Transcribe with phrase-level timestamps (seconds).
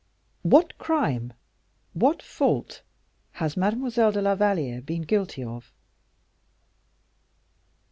[0.41, 1.31] What crime,
[1.93, 2.81] what fault
[3.33, 5.71] has Mademoiselle de la Valliere been guilty of?"